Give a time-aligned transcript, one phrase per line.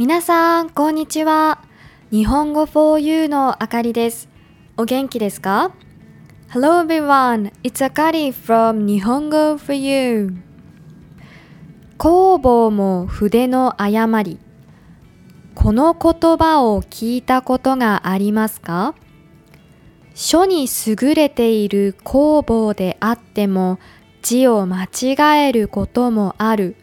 [0.00, 1.62] 皆さん、こんにちは。
[2.10, 4.30] 日本語 for you のあかりです。
[4.78, 5.72] お元気ですか
[6.48, 10.32] ?Hello everyone, it's Akari from 日本語 for you.
[11.98, 14.38] 工房も筆の誤り。
[15.54, 18.94] この言葉を聞いたことがありますか？
[20.14, 23.78] 書に優れている工房であっても
[24.22, 26.76] 字を間違えることもある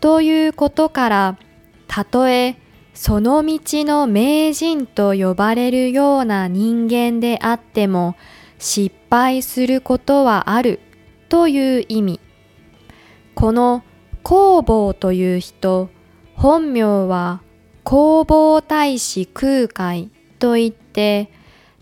[0.00, 1.36] ということから
[1.86, 2.56] たとえ
[2.94, 8.16] その道の名人と呼ばれるような人間であっても
[8.58, 10.80] 失敗することはある
[11.28, 12.20] という意味
[13.34, 13.82] この
[14.22, 15.90] 工房という人
[16.34, 17.42] 本名は
[17.82, 21.30] 工房大使空海といって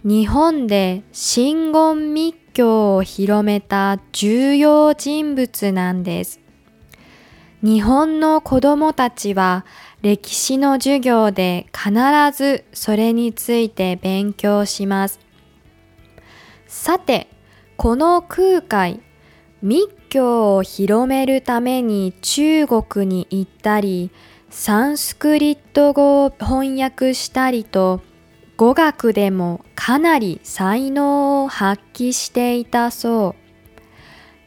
[0.04, 6.40] 日本で真言密教を広めた重要人物なんです。
[7.62, 9.66] 日本の子供たちは
[10.02, 11.92] 歴史の授業で必
[12.34, 15.20] ずそれについて勉強します。
[16.66, 17.28] さて、
[17.76, 19.00] この空海、
[19.60, 24.10] 密教を広めるために中国に行ったり、
[24.48, 28.00] サンスクリット語を翻訳したりと、
[28.56, 33.34] 語学でもかなり才能を発揮していたそ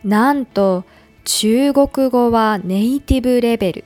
[0.04, 0.08] う。
[0.08, 0.84] なんと
[1.26, 3.86] 中国語はネイティブレベル。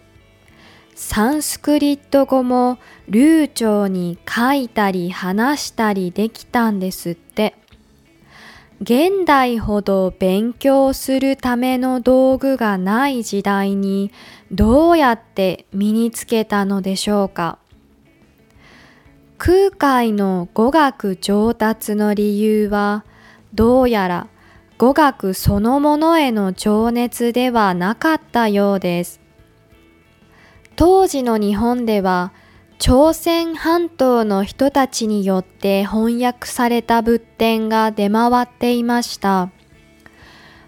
[0.99, 7.53] サンスクリット語も流暢に書いたり話したりできたんですって。
[8.81, 14.11] 現代ほど勉強するための道具がない時代に
[14.51, 17.59] どうやって身につけたのでしょうか
[19.37, 23.05] 空海の語学上達の理由は
[23.53, 24.27] どうやら
[24.79, 29.26] 語学そのものへの情熱ではなかったようです。
[30.77, 32.31] 当時の日本では
[32.77, 39.49] 朝鮮半島の人たちによって翻訳された仏典が出回っていました。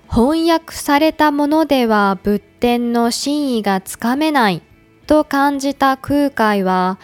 [0.09, 4.63] 翻訳されたものでは仏典の真意がつかめない
[5.05, 6.97] と感じた空海は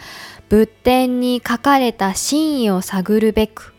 [0.48, 3.72] 仏典に書かれた真意を探るべく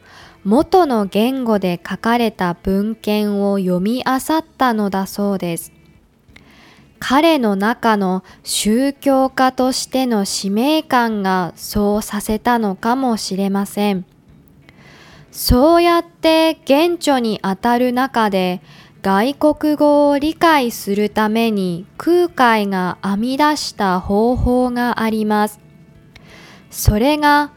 [0.46, 5.76] 元の言語で書かれた文献を読み漁ったのだそうです。
[7.00, 14.06] 彼の中の宗教家としての使命感がそうさせたのかもしれません。
[15.31, 18.62] そうやって現著にあたる中で
[19.03, 25.59] 外国語を理解するために空海が編み出した方法があります。
[26.72, 27.52] それが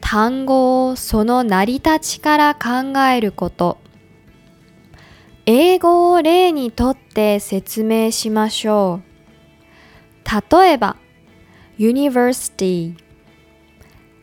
[0.00, 3.78] 単語をその成り立ちから考えること。
[5.48, 10.56] 英語を例にとって説明しましょう。
[10.58, 10.96] 例えば、
[11.78, 12.96] university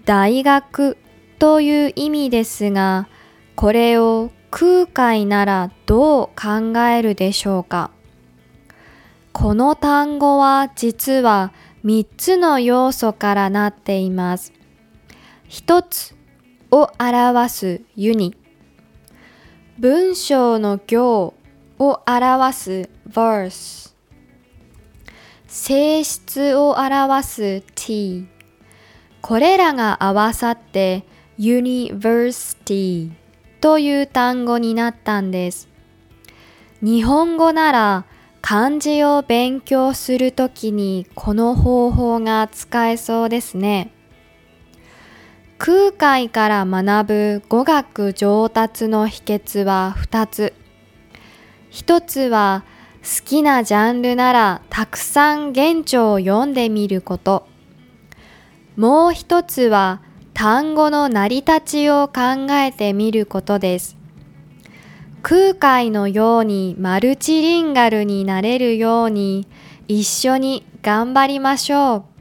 [0.04, 0.98] 大学
[1.40, 3.08] という意味ですが、
[3.56, 7.92] これを空海ならどう考えるでしょうか？
[9.32, 11.54] この単語は実は
[11.86, 14.52] 3つの要素からなっています。
[15.48, 16.16] 1つ
[16.70, 18.36] を表すユニ。
[19.84, 21.34] 文章の行
[21.78, 23.94] を表す verse。
[25.46, 28.26] 性質を表す t。
[29.22, 31.04] これらが合わさって
[31.38, 33.12] university
[33.60, 35.68] という単語になったんです。
[36.82, 38.06] 日本語なら
[38.42, 43.92] 漢字を勉強するときにこの方法が使えそうですね。
[45.58, 50.54] 空海から学ぶ語学上達の秘訣は2つ。
[51.72, 52.64] 1つは
[53.02, 57.48] 好きなジャンルならたくさん原著を読んでみること。
[58.76, 60.02] もう1つは
[60.34, 63.98] 単語の成り立ちを考えてみることです。
[65.22, 69.48] 空海のようにマルチリンガルになれるように
[69.88, 72.13] 一緒に頑張りましょう。